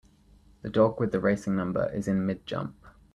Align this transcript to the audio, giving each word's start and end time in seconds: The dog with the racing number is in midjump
The 0.63 0.69
dog 0.71 0.99
with 0.99 1.11
the 1.11 1.19
racing 1.19 1.55
number 1.55 1.87
is 1.93 2.07
in 2.07 2.25
midjump 2.25 2.73